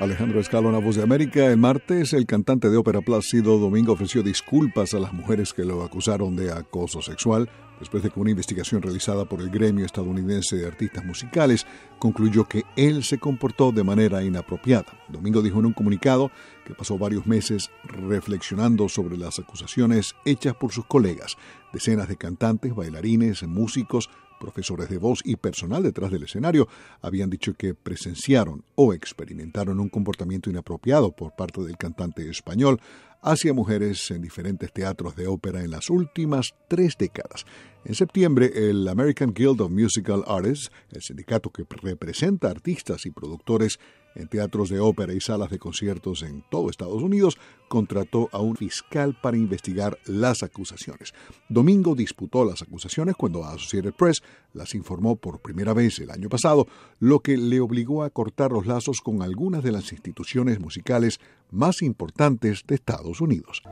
[0.00, 1.46] Alejandro Escalona, Voz de América.
[1.46, 5.82] El martes, el cantante de ópera Plácido Domingo ofreció disculpas a las mujeres que lo
[5.82, 10.68] acusaron de acoso sexual, después de que una investigación realizada por el gremio estadounidense de
[10.68, 11.66] artistas musicales
[11.98, 14.86] concluyó que él se comportó de manera inapropiada.
[15.08, 16.30] Domingo dijo en un comunicado
[16.64, 21.36] que pasó varios meses reflexionando sobre las acusaciones hechas por sus colegas,
[21.72, 26.68] decenas de cantantes, bailarines, músicos, profesores de voz y personal detrás del escenario
[27.00, 32.80] habían dicho que presenciaron o experimentaron un comportamiento inapropiado por parte del cantante español
[33.22, 37.44] hacia mujeres en diferentes teatros de ópera en las últimas tres décadas.
[37.84, 43.78] En septiembre, el American Guild of Musical Artists, el sindicato que representa artistas y productores
[44.18, 48.56] en teatros de ópera y salas de conciertos en todo Estados Unidos, contrató a un
[48.56, 51.14] fiscal para investigar las acusaciones.
[51.48, 54.22] Domingo disputó las acusaciones cuando Associated Press
[54.52, 56.66] las informó por primera vez el año pasado,
[56.98, 61.82] lo que le obligó a cortar los lazos con algunas de las instituciones musicales más
[61.82, 63.62] importantes de Estados Unidos.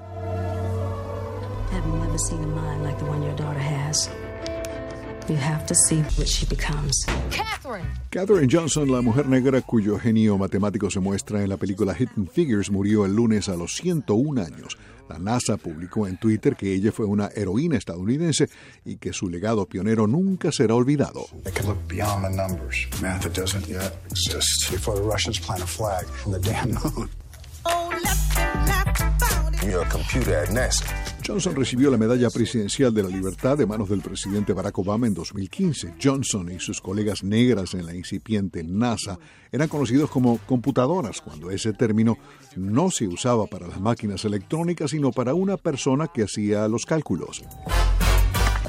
[8.10, 8.48] Catherine.
[8.48, 13.05] Johnson, la mujer negra cuyo genio matemático se muestra en la película Hidden Figures, murió
[13.05, 14.78] el lunes a los 101 años.
[15.08, 18.48] La NASA publicó en Twitter que ella fue una heroína estadounidense
[18.84, 21.27] y que su legado pionero nunca será olvidado.
[31.27, 35.14] Johnson recibió la Medalla Presidencial de la Libertad de manos del presidente Barack Obama en
[35.14, 35.94] 2015.
[36.00, 39.19] Johnson y sus colegas negras en la incipiente NASA
[39.50, 42.16] eran conocidos como computadoras cuando ese término
[42.54, 47.42] no se usaba para las máquinas electrónicas, sino para una persona que hacía los cálculos.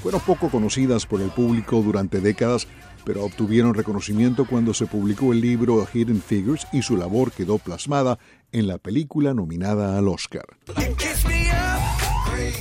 [0.01, 2.67] Fueron poco conocidas por el público durante décadas,
[3.05, 8.17] pero obtuvieron reconocimiento cuando se publicó el libro Hidden Figures y su labor quedó plasmada
[8.51, 10.45] en la película nominada al Oscar.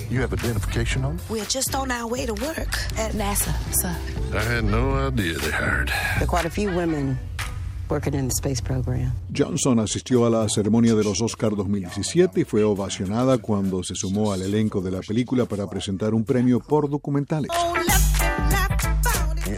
[0.09, 1.19] You have identification on?
[1.29, 3.97] We're just on our way to work at NASA, sir.
[4.33, 5.89] I had no idea they hired.
[5.89, 7.19] There are quite a few women
[7.89, 9.13] working in the space program.
[9.33, 14.33] Johnson asistió a la ceremonia de los Oscar 2017 y fue ovacionada cuando se sumó
[14.33, 17.51] al elenco de la película para presentar un premio por documentales.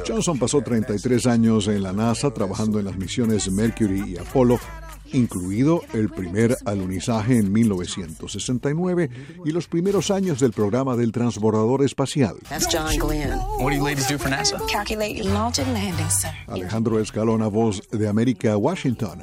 [0.07, 4.59] Johnson pasó 33 años en la NASA trabajando en las misiones Mercury y Apollo
[5.13, 9.11] incluido el primer alunizaje en 1969
[9.45, 12.37] y los primeros años del programa del transbordador espacial.
[16.47, 19.23] Alejandro Escalona, voz de América, Washington.